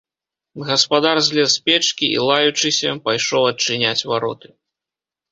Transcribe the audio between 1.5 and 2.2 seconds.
з печкі і,